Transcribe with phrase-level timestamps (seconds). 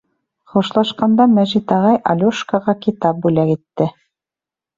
[0.53, 3.91] Хушлашҡанда Мәжит ағай Алёшкаға китап бүләк итте.